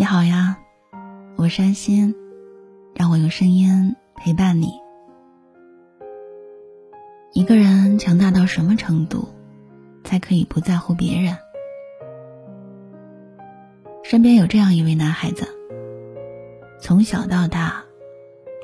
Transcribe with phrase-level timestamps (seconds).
[0.00, 0.58] 你好呀，
[1.36, 2.14] 我是安心，
[2.94, 4.72] 让我用声音陪伴你。
[7.34, 9.28] 一个人强大到什么程度，
[10.02, 11.36] 才可以不在乎别人？
[14.02, 15.46] 身边有这样一位男孩子，
[16.80, 17.84] 从小到大，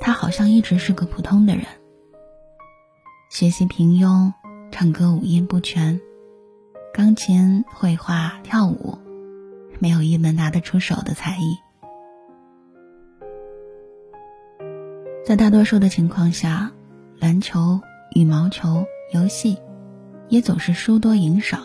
[0.01, 1.67] 他好像一直是个普通的人，
[3.29, 4.33] 学习平庸，
[4.73, 6.01] 唱歌五音不全，
[6.95, 8.97] 钢琴、绘画、跳舞。
[9.79, 11.59] 没有一门拿得出手的才艺，
[15.25, 16.73] 在大多数的情况下，
[17.19, 17.81] 篮球、
[18.15, 19.59] 羽毛球、游戏
[20.29, 21.59] 也总是输多赢少。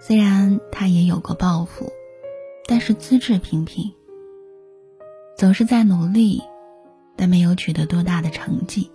[0.00, 1.90] 虽然他也有过抱负，
[2.66, 3.92] 但是资质平平，
[5.36, 6.42] 总是在努力，
[7.16, 8.90] 但没有取得多大的成绩。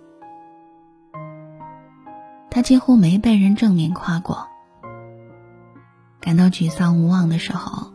[2.50, 4.46] 他几乎没被人正面夸过。
[6.32, 7.92] 感到沮丧无望的时候，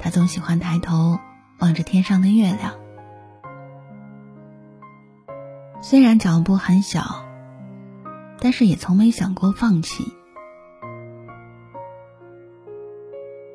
[0.00, 1.20] 他总喜欢抬头
[1.60, 2.74] 望着天上的月亮。
[5.80, 7.24] 虽然脚步很小，
[8.40, 10.12] 但是也从没想过放弃。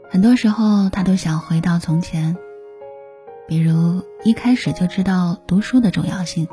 [0.10, 2.38] 很多时候，他都想回到从前，
[3.50, 6.48] 比如一开始就知道读书的重要性，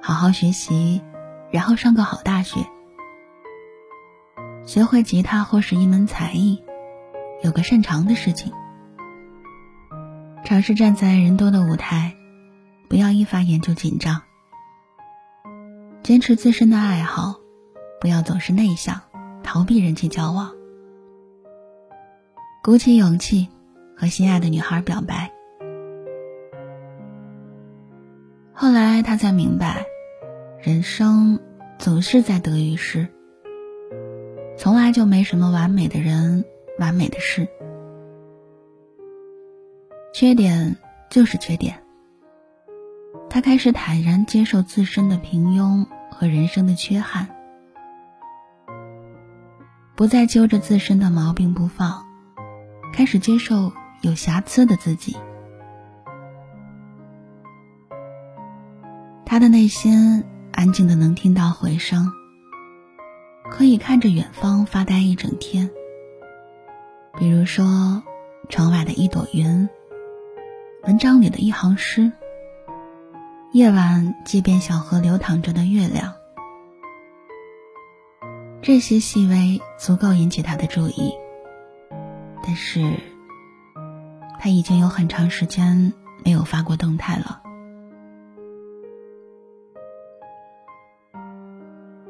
[0.00, 1.02] 好好学习，
[1.50, 2.60] 然后上个好大学。
[4.72, 6.62] 学会吉他或是一门才艺，
[7.42, 8.54] 有个擅长的事情，
[10.46, 12.16] 尝试站在人多的舞台，
[12.88, 14.22] 不要一发言就紧张。
[16.02, 17.34] 坚持自身的爱好，
[18.00, 18.98] 不要总是内向，
[19.42, 20.50] 逃避人际交往。
[22.64, 23.50] 鼓起勇气
[23.94, 25.30] 和心爱的女孩表白。
[28.54, 29.84] 后来他才明白，
[30.62, 31.38] 人生
[31.78, 33.06] 总是在得与失。
[34.56, 36.44] 从来就没什么完美的人，
[36.78, 37.48] 完美的事。
[40.14, 40.76] 缺点
[41.10, 41.82] 就是缺点。
[43.28, 47.28] 他开始坦然接受自身的平庸和人生的缺憾，
[49.96, 52.04] 不再揪着自身的毛病不放，
[52.92, 55.16] 开始接受有瑕疵的自己。
[59.24, 62.12] 他的内心安静的能听到回声。
[63.52, 65.70] 可以看着远方发呆一整天。
[67.18, 68.02] 比如说，
[68.48, 69.68] 窗外的一朵云，
[70.84, 72.10] 文章里的一行诗，
[73.52, 76.14] 夜晚街边小河流淌着的月亮，
[78.62, 81.12] 这些细微足够引起他的注意。
[82.42, 82.98] 但是，
[84.40, 85.92] 他已经有很长时间
[86.24, 87.41] 没有发过动态了。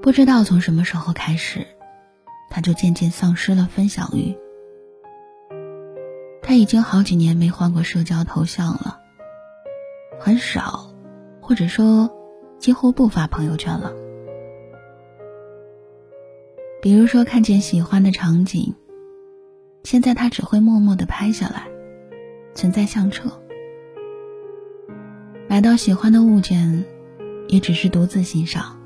[0.02, 1.64] 不知道从什么时候开始，
[2.50, 4.36] 他就渐渐丧失了分享欲。
[6.42, 9.00] 他已经好几年没换过社交头像了，
[10.18, 10.92] 很少，
[11.40, 12.10] 或者说
[12.58, 13.92] 几乎不发朋友圈了。
[16.82, 18.74] 比如说看见喜欢的场景，
[19.84, 21.69] 现在他只会默默的拍下来，
[22.54, 23.30] 存在相册。
[25.48, 26.84] 买到喜欢的物件，
[27.46, 28.81] 也只是独自欣赏。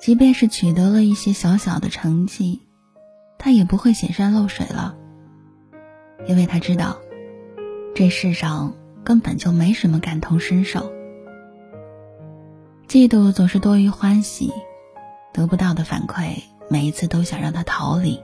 [0.00, 2.62] 即便是取得了一些小小的成绩，
[3.38, 4.96] 他也不会显山露水了，
[6.26, 6.96] 因为他知道，
[7.94, 8.72] 这世上
[9.04, 10.90] 根本就没什么感同身受。
[12.88, 14.50] 嫉妒总是多于欢喜，
[15.34, 18.18] 得不到的反馈每一次都想让他逃离。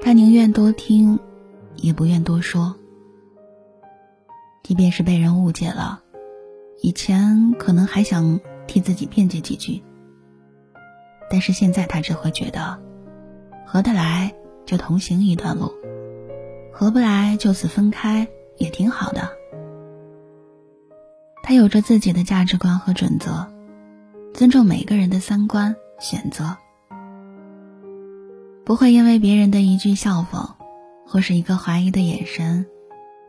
[0.00, 1.18] 他宁愿多听，
[1.74, 2.76] 也不愿多说。
[4.62, 6.00] 即便是被人误解了，
[6.80, 8.38] 以前可能还想。
[8.66, 9.82] 替自己辩解几句，
[11.30, 12.78] 但是现在他只会觉得，
[13.66, 15.72] 合得来就同行一段路，
[16.72, 18.26] 合不来就此分开
[18.56, 19.28] 也挺好的。
[21.42, 23.46] 他有着自己的价值观和准则，
[24.32, 26.56] 尊重每个人的三观选择，
[28.64, 30.54] 不会因为别人的一句笑讽，
[31.06, 32.66] 或是一个怀疑的眼神，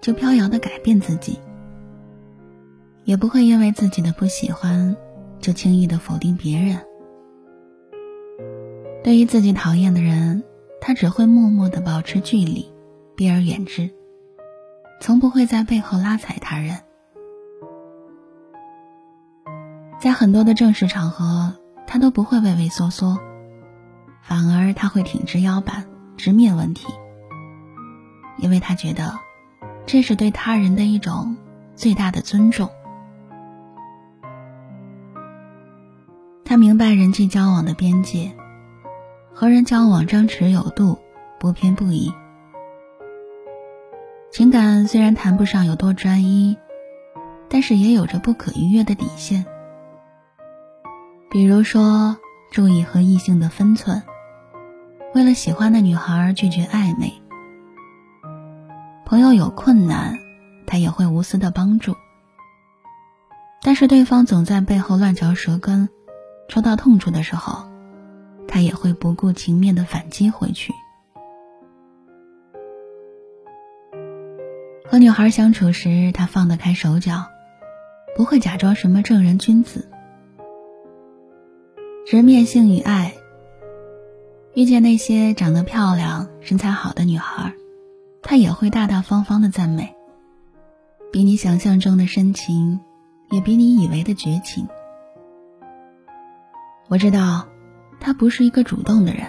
[0.01, 1.39] 就飘摇的改变自己，
[3.03, 4.95] 也不会因为自己的不喜欢。
[5.45, 6.79] 就轻易的否定别人。
[9.03, 10.43] 对于自己讨厌的人，
[10.81, 12.73] 他只会默默的保持距离，
[13.15, 13.91] 避而远之，
[14.99, 16.79] 从不会在背后拉踩他人。
[19.99, 21.53] 在很多的正式场合，
[21.85, 23.19] 他都不会畏畏缩缩，
[24.23, 25.85] 反而他会挺直腰板，
[26.17, 26.87] 直面问题，
[28.39, 29.13] 因为他觉得
[29.85, 31.37] 这是对他人的一种
[31.75, 32.67] 最大的尊重。
[36.55, 38.31] 他明白人际交往的边界，
[39.33, 40.97] 和人交往张弛有度，
[41.37, 42.13] 不偏不倚。
[44.31, 46.55] 情感虽然谈不上有多专一，
[47.49, 49.45] 但是也有着不可逾越的底线。
[51.29, 52.15] 比如说，
[52.51, 54.01] 注意和异性的分寸，
[55.13, 57.11] 为了喜欢的女孩拒绝暧昧。
[59.05, 60.17] 朋友有困难，
[60.65, 61.97] 他也会无私的帮助。
[63.61, 65.89] 但是对方总在背后乱嚼舌根，
[66.47, 67.67] 戳到痛处的时候，
[68.47, 70.73] 他也会不顾情面的反击回去。
[74.85, 77.25] 和女孩相处时，他放得开手脚，
[78.15, 79.89] 不会假装什么正人君子。
[82.05, 83.15] 直面性与爱，
[84.53, 87.51] 遇见那些长得漂亮、身材好的女孩，
[88.21, 89.95] 他也会大大方方的赞美，
[91.11, 92.79] 比你想象中的深情，
[93.31, 94.67] 也比你以为的绝情。
[96.87, 97.47] 我知道，
[97.99, 99.25] 他不是一个主动的人，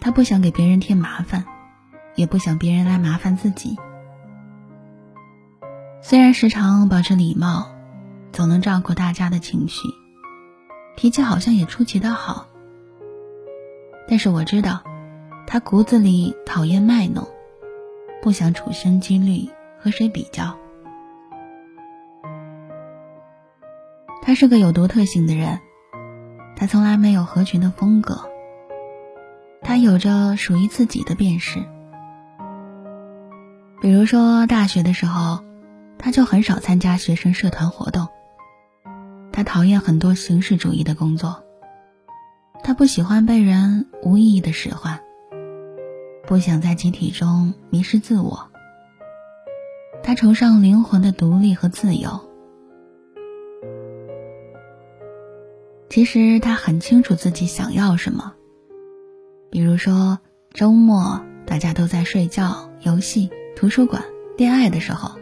[0.00, 1.44] 他不想给别人添麻烦，
[2.14, 3.76] 也不想别人来麻烦自己。
[6.00, 7.70] 虽然时常保持礼貌，
[8.32, 9.88] 总能照顾大家的情绪。
[10.96, 12.46] 脾气好像也出奇的好，
[14.08, 14.82] 但是我知道，
[15.46, 17.26] 他骨子里讨厌卖弄，
[18.22, 20.56] 不想处心积虑和谁比较。
[24.22, 25.60] 他是个有独特性的人，
[26.56, 28.28] 他从来没有合群的风格，
[29.60, 31.62] 他有着属于自己的辨识。
[33.80, 35.44] 比如说大学的时候，
[35.98, 38.08] 他就很少参加学生社团活动。
[39.32, 41.42] 他讨厌很多形式主义的工作，
[42.62, 45.00] 他不喜欢被人无意义的使唤，
[46.26, 48.48] 不想在集体中迷失自我。
[50.02, 52.20] 他崇尚灵魂的独立和自由。
[55.88, 58.34] 其实他很清楚自己想要什么，
[59.50, 60.18] 比如说
[60.52, 64.04] 周末大家都在睡觉、游戏、图书馆、
[64.36, 65.18] 恋爱的时候，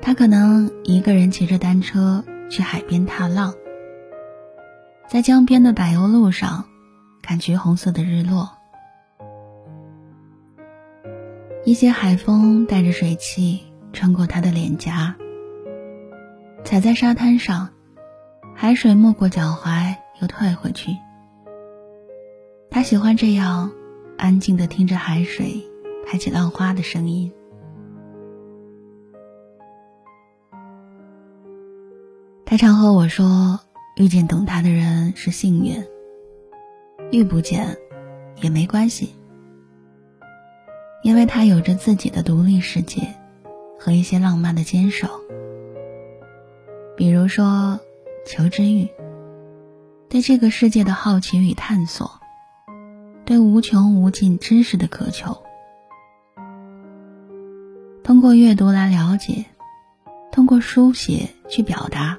[0.00, 2.24] 他可能一个人骑着单车。
[2.48, 3.52] 去海边踏浪，
[5.08, 6.64] 在江边的柏油路上
[7.20, 8.52] 看橘红色的日落。
[11.64, 15.16] 一些海风带着水汽穿过他的脸颊，
[16.62, 17.70] 踩在沙滩上，
[18.58, 20.96] 海水没过脚踝又退回去。
[22.70, 23.70] 他喜欢这样
[24.16, 25.62] 安静的听着海水
[26.06, 27.30] 拍起浪花的声音。
[32.46, 33.60] 他常和我说
[34.00, 35.84] ：“遇见懂他的人是幸运，
[37.10, 37.76] 遇不见
[38.40, 39.14] 也没关系，
[41.02, 43.02] 因为他有着自己的独立世界
[43.78, 45.08] 和一些浪漫的坚守。
[46.96, 47.78] 比如说，
[48.26, 48.88] 求知欲，
[50.08, 52.20] 对这个世界的好奇与探索，
[53.24, 55.44] 对无穷无尽知识的渴求，
[58.02, 59.44] 通过阅读来了解，
[60.32, 62.18] 通过书写去表达。”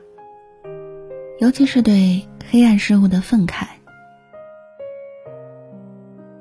[1.39, 3.67] 尤其是对黑暗事物的愤慨，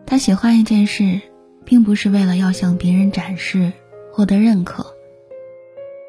[0.06, 1.20] 他喜欢一件事，
[1.64, 3.72] 并不是为了要向别人展示、
[4.12, 4.94] 获得认可，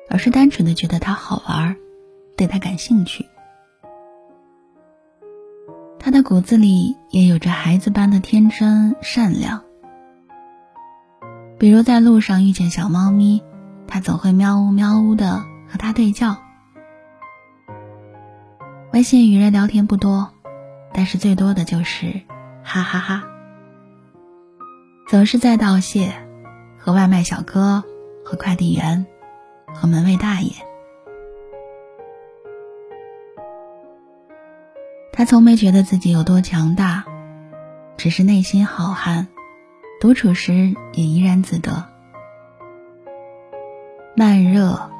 [0.09, 1.75] 而是单纯的觉得它好玩，
[2.37, 3.25] 对他感兴趣。
[6.07, 9.63] 他的骨子里也有着孩子般的天真善良，
[11.59, 13.43] 比如在路上遇见小猫咪，
[13.89, 16.37] 他总会喵呜喵呜的和它对叫。
[18.93, 20.31] 微信与人聊天不多，
[20.93, 22.21] 但是最多的就是
[22.63, 23.23] 哈哈哈。
[25.09, 26.13] 总是在道谢，
[26.77, 27.83] 和外卖小哥，
[28.23, 29.05] 和快递员，
[29.75, 30.53] 和门卫大爷。
[35.17, 37.03] 他从没觉得自己有多强大，
[37.97, 39.27] 只是内心好汉，
[39.99, 41.89] 独处时也怡然自得。
[44.15, 44.91] 慢热，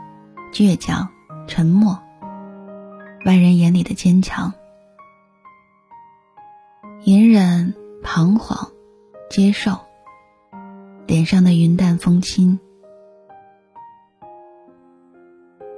[0.52, 1.10] 倔强，
[1.48, 2.00] 沉默。
[3.28, 4.54] 外人眼里的坚强，
[7.04, 8.72] 隐忍、彷徨、
[9.30, 9.78] 接受，
[11.06, 12.58] 脸上的云淡风轻，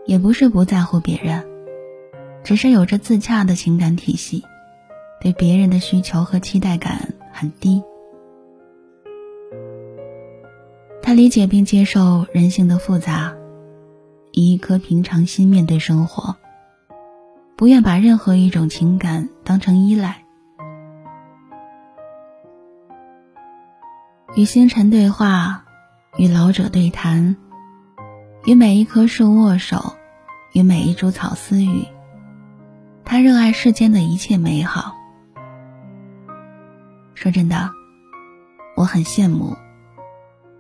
[0.06, 1.46] 也不是不在乎别人，
[2.44, 4.44] 只是有着自洽的情感体系，
[5.22, 7.84] 对别人的需求和期待感很低。
[11.02, 13.34] 他理解并接受人性的复杂，
[14.32, 16.36] 以一颗平常心面对生活。
[17.56, 20.24] 不愿把任何一种情感当成依赖。
[24.36, 25.66] 与星辰对话，
[26.18, 27.36] 与老者对谈，
[28.46, 29.94] 与每一棵树握手，
[30.54, 31.86] 与每一株草私语。
[33.12, 34.96] 他热爱世间的一切美好。
[37.16, 37.68] 说真的，
[38.76, 39.58] 我很羡慕，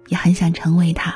[0.08, 1.14] 也很想成为他。